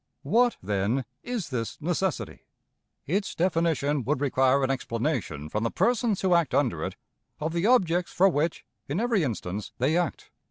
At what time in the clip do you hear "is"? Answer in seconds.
1.21-1.49